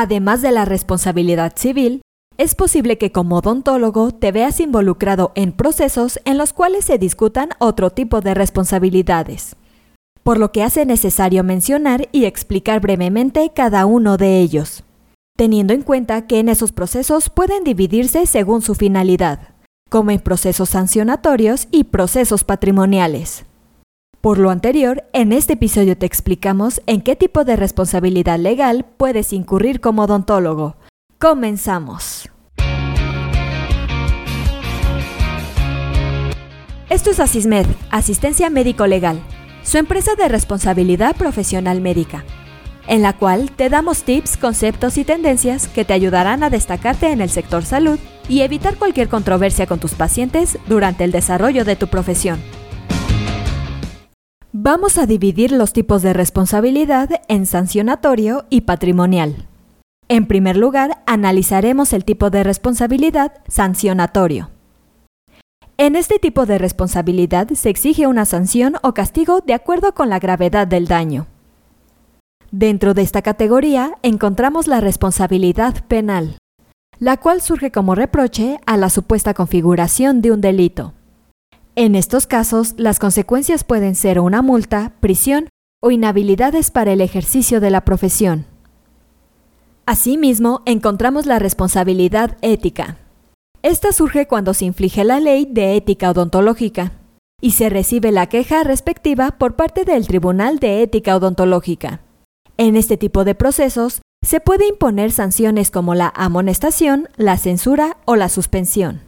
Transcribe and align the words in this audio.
Además 0.00 0.42
de 0.42 0.52
la 0.52 0.64
responsabilidad 0.64 1.54
civil, 1.56 2.02
es 2.36 2.54
posible 2.54 2.98
que 2.98 3.10
como 3.10 3.38
odontólogo 3.38 4.12
te 4.12 4.30
veas 4.30 4.60
involucrado 4.60 5.32
en 5.34 5.50
procesos 5.50 6.20
en 6.24 6.38
los 6.38 6.52
cuales 6.52 6.84
se 6.84 6.98
discutan 6.98 7.48
otro 7.58 7.90
tipo 7.90 8.20
de 8.20 8.32
responsabilidades, 8.34 9.56
por 10.22 10.38
lo 10.38 10.52
que 10.52 10.62
hace 10.62 10.86
necesario 10.86 11.42
mencionar 11.42 12.08
y 12.12 12.26
explicar 12.26 12.80
brevemente 12.80 13.50
cada 13.52 13.86
uno 13.86 14.18
de 14.18 14.38
ellos, 14.38 14.84
teniendo 15.36 15.74
en 15.74 15.82
cuenta 15.82 16.28
que 16.28 16.38
en 16.38 16.48
esos 16.48 16.70
procesos 16.70 17.28
pueden 17.28 17.64
dividirse 17.64 18.24
según 18.26 18.62
su 18.62 18.76
finalidad, 18.76 19.56
como 19.90 20.12
en 20.12 20.20
procesos 20.20 20.68
sancionatorios 20.68 21.66
y 21.72 21.82
procesos 21.82 22.44
patrimoniales. 22.44 23.46
Por 24.20 24.38
lo 24.38 24.50
anterior, 24.50 25.04
en 25.12 25.32
este 25.32 25.52
episodio 25.52 25.96
te 25.96 26.04
explicamos 26.04 26.82
en 26.86 27.02
qué 27.02 27.14
tipo 27.14 27.44
de 27.44 27.54
responsabilidad 27.54 28.36
legal 28.36 28.84
puedes 28.96 29.32
incurrir 29.32 29.80
como 29.80 30.02
odontólogo. 30.02 30.74
Comenzamos. 31.20 32.28
Esto 36.90 37.10
es 37.10 37.20
Asismed, 37.20 37.66
Asistencia 37.90 38.50
Médico 38.50 38.88
Legal, 38.88 39.20
su 39.62 39.78
empresa 39.78 40.16
de 40.16 40.26
responsabilidad 40.26 41.14
profesional 41.14 41.80
médica, 41.80 42.24
en 42.88 43.02
la 43.02 43.12
cual 43.12 43.52
te 43.52 43.68
damos 43.68 44.02
tips, 44.02 44.36
conceptos 44.36 44.98
y 44.98 45.04
tendencias 45.04 45.68
que 45.68 45.84
te 45.84 45.92
ayudarán 45.92 46.42
a 46.42 46.50
destacarte 46.50 47.12
en 47.12 47.20
el 47.20 47.30
sector 47.30 47.64
salud 47.64 48.00
y 48.28 48.40
evitar 48.40 48.78
cualquier 48.78 49.08
controversia 49.08 49.66
con 49.66 49.78
tus 49.78 49.94
pacientes 49.94 50.58
durante 50.66 51.04
el 51.04 51.12
desarrollo 51.12 51.64
de 51.64 51.76
tu 51.76 51.86
profesión. 51.86 52.40
Vamos 54.52 54.96
a 54.96 55.04
dividir 55.04 55.52
los 55.52 55.74
tipos 55.74 56.00
de 56.00 56.14
responsabilidad 56.14 57.10
en 57.28 57.44
sancionatorio 57.44 58.46
y 58.48 58.62
patrimonial. 58.62 59.46
En 60.08 60.26
primer 60.26 60.56
lugar, 60.56 61.02
analizaremos 61.06 61.92
el 61.92 62.06
tipo 62.06 62.30
de 62.30 62.44
responsabilidad 62.44 63.42
sancionatorio. 63.46 64.48
En 65.76 65.96
este 65.96 66.18
tipo 66.18 66.46
de 66.46 66.56
responsabilidad 66.56 67.46
se 67.50 67.68
exige 67.68 68.06
una 68.06 68.24
sanción 68.24 68.76
o 68.82 68.94
castigo 68.94 69.42
de 69.42 69.52
acuerdo 69.52 69.92
con 69.92 70.08
la 70.08 70.18
gravedad 70.18 70.66
del 70.66 70.86
daño. 70.88 71.26
Dentro 72.50 72.94
de 72.94 73.02
esta 73.02 73.20
categoría 73.20 73.98
encontramos 74.02 74.66
la 74.66 74.80
responsabilidad 74.80 75.84
penal, 75.88 76.38
la 76.98 77.18
cual 77.18 77.42
surge 77.42 77.70
como 77.70 77.94
reproche 77.94 78.58
a 78.64 78.78
la 78.78 78.88
supuesta 78.88 79.34
configuración 79.34 80.22
de 80.22 80.32
un 80.32 80.40
delito. 80.40 80.94
En 81.80 81.94
estos 81.94 82.26
casos, 82.26 82.74
las 82.76 82.98
consecuencias 82.98 83.62
pueden 83.62 83.94
ser 83.94 84.18
una 84.18 84.42
multa, 84.42 84.94
prisión 84.98 85.48
o 85.80 85.92
inhabilidades 85.92 86.72
para 86.72 86.92
el 86.92 87.00
ejercicio 87.00 87.60
de 87.60 87.70
la 87.70 87.82
profesión. 87.82 88.46
Asimismo, 89.86 90.62
encontramos 90.66 91.26
la 91.26 91.38
responsabilidad 91.38 92.36
ética. 92.42 92.96
Esta 93.62 93.92
surge 93.92 94.26
cuando 94.26 94.54
se 94.54 94.64
inflige 94.64 95.04
la 95.04 95.20
ley 95.20 95.46
de 95.48 95.76
ética 95.76 96.10
odontológica 96.10 96.94
y 97.40 97.52
se 97.52 97.70
recibe 97.70 98.10
la 98.10 98.26
queja 98.26 98.64
respectiva 98.64 99.38
por 99.38 99.54
parte 99.54 99.84
del 99.84 100.08
Tribunal 100.08 100.58
de 100.58 100.82
Ética 100.82 101.14
Odontológica. 101.14 102.00
En 102.56 102.74
este 102.74 102.96
tipo 102.96 103.22
de 103.22 103.36
procesos, 103.36 104.02
se 104.26 104.40
puede 104.40 104.66
imponer 104.66 105.12
sanciones 105.12 105.70
como 105.70 105.94
la 105.94 106.12
amonestación, 106.16 107.08
la 107.16 107.38
censura 107.38 107.98
o 108.04 108.16
la 108.16 108.28
suspensión. 108.28 109.07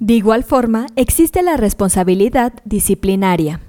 De 0.00 0.14
igual 0.14 0.44
forma, 0.44 0.86
existe 0.96 1.42
la 1.42 1.58
responsabilidad 1.58 2.54
disciplinaria, 2.64 3.60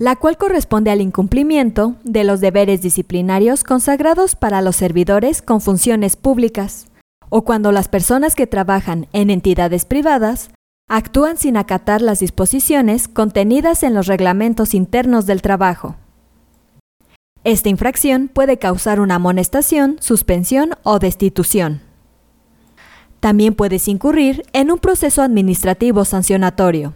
la 0.00 0.16
cual 0.16 0.36
corresponde 0.36 0.90
al 0.90 1.00
incumplimiento 1.00 1.94
de 2.02 2.24
los 2.24 2.40
deberes 2.40 2.82
disciplinarios 2.82 3.62
consagrados 3.62 4.34
para 4.34 4.60
los 4.60 4.74
servidores 4.74 5.40
con 5.40 5.60
funciones 5.60 6.16
públicas, 6.16 6.88
o 7.28 7.42
cuando 7.42 7.70
las 7.70 7.86
personas 7.86 8.34
que 8.34 8.48
trabajan 8.48 9.06
en 9.12 9.30
entidades 9.30 9.84
privadas 9.84 10.50
actúan 10.88 11.38
sin 11.38 11.56
acatar 11.56 12.02
las 12.02 12.18
disposiciones 12.18 13.06
contenidas 13.06 13.84
en 13.84 13.94
los 13.94 14.08
reglamentos 14.08 14.74
internos 14.74 15.26
del 15.26 15.42
trabajo. 15.42 15.94
Esta 17.44 17.68
infracción 17.68 18.26
puede 18.26 18.58
causar 18.58 18.98
una 18.98 19.14
amonestación, 19.14 19.96
suspensión 20.00 20.70
o 20.82 20.98
destitución. 20.98 21.91
También 23.22 23.54
puedes 23.54 23.86
incurrir 23.86 24.42
en 24.52 24.72
un 24.72 24.80
proceso 24.80 25.22
administrativo 25.22 26.04
sancionatorio. 26.04 26.92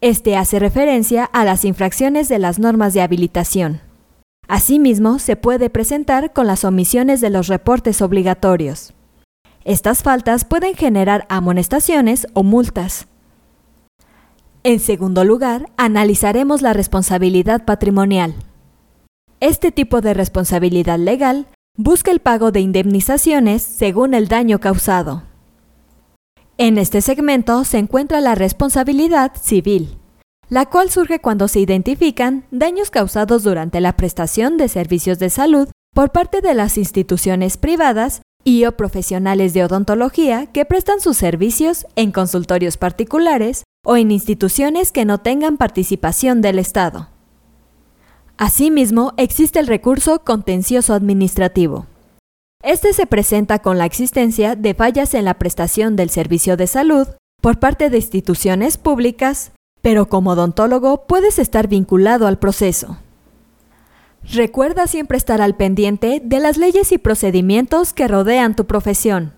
Este 0.00 0.36
hace 0.36 0.60
referencia 0.60 1.24
a 1.24 1.44
las 1.44 1.64
infracciones 1.64 2.28
de 2.28 2.38
las 2.38 2.60
normas 2.60 2.94
de 2.94 3.00
habilitación. 3.02 3.80
Asimismo, 4.46 5.18
se 5.18 5.34
puede 5.34 5.68
presentar 5.68 6.32
con 6.32 6.46
las 6.46 6.64
omisiones 6.64 7.20
de 7.20 7.30
los 7.30 7.48
reportes 7.48 8.00
obligatorios. 8.00 8.94
Estas 9.64 10.04
faltas 10.04 10.44
pueden 10.44 10.76
generar 10.76 11.26
amonestaciones 11.28 12.28
o 12.32 12.44
multas. 12.44 13.08
En 14.62 14.78
segundo 14.78 15.24
lugar, 15.24 15.68
analizaremos 15.76 16.62
la 16.62 16.74
responsabilidad 16.74 17.64
patrimonial. 17.64 18.36
Este 19.40 19.72
tipo 19.72 20.00
de 20.00 20.14
responsabilidad 20.14 21.00
legal 21.00 21.48
busca 21.76 22.12
el 22.12 22.20
pago 22.20 22.52
de 22.52 22.60
indemnizaciones 22.60 23.62
según 23.62 24.14
el 24.14 24.28
daño 24.28 24.60
causado. 24.60 25.24
En 26.58 26.78
este 26.78 27.02
segmento 27.02 27.64
se 27.64 27.76
encuentra 27.76 28.22
la 28.22 28.34
responsabilidad 28.34 29.32
civil, 29.38 29.98
la 30.48 30.64
cual 30.64 30.88
surge 30.88 31.20
cuando 31.20 31.48
se 31.48 31.60
identifican 31.60 32.46
daños 32.50 32.90
causados 32.90 33.42
durante 33.42 33.82
la 33.82 33.94
prestación 33.94 34.56
de 34.56 34.68
servicios 34.68 35.18
de 35.18 35.28
salud 35.28 35.68
por 35.92 36.12
parte 36.12 36.40
de 36.40 36.54
las 36.54 36.78
instituciones 36.78 37.58
privadas 37.58 38.22
y 38.42 38.64
o 38.64 38.72
profesionales 38.72 39.52
de 39.52 39.64
odontología 39.64 40.46
que 40.46 40.64
prestan 40.64 41.00
sus 41.00 41.18
servicios 41.18 41.86
en 41.94 42.10
consultorios 42.10 42.78
particulares 42.78 43.64
o 43.84 43.98
en 43.98 44.10
instituciones 44.10 44.92
que 44.92 45.04
no 45.04 45.18
tengan 45.18 45.58
participación 45.58 46.40
del 46.40 46.58
Estado. 46.58 47.10
Asimismo, 48.38 49.12
existe 49.18 49.58
el 49.58 49.66
recurso 49.66 50.24
contencioso 50.24 50.94
administrativo. 50.94 51.86
Este 52.66 52.92
se 52.92 53.06
presenta 53.06 53.60
con 53.60 53.78
la 53.78 53.84
existencia 53.84 54.56
de 54.56 54.74
fallas 54.74 55.14
en 55.14 55.24
la 55.24 55.34
prestación 55.34 55.94
del 55.94 56.10
servicio 56.10 56.56
de 56.56 56.66
salud 56.66 57.06
por 57.40 57.60
parte 57.60 57.90
de 57.90 57.98
instituciones 57.98 58.76
públicas, 58.76 59.52
pero 59.82 60.08
como 60.08 60.30
odontólogo 60.30 61.06
puedes 61.06 61.38
estar 61.38 61.68
vinculado 61.68 62.26
al 62.26 62.40
proceso. 62.40 62.98
Recuerda 64.24 64.88
siempre 64.88 65.16
estar 65.16 65.40
al 65.40 65.54
pendiente 65.54 66.20
de 66.24 66.40
las 66.40 66.56
leyes 66.56 66.90
y 66.90 66.98
procedimientos 66.98 67.92
que 67.92 68.08
rodean 68.08 68.56
tu 68.56 68.66
profesión, 68.66 69.34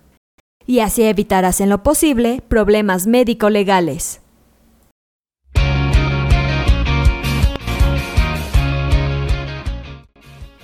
y 0.65 0.79
así 0.79 1.03
evitarás 1.03 1.61
en 1.61 1.69
lo 1.69 1.83
posible 1.83 2.41
problemas 2.47 3.05
médico-legales. 3.05 4.21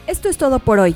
Esto 0.07 0.29
es 0.29 0.37
todo 0.39 0.57
por 0.57 0.79
hoy. 0.79 0.95